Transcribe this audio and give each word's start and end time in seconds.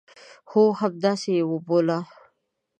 هو، 0.49 0.63
همداسي 0.79 1.31
یې 1.37 1.43
وبوله 1.51 1.99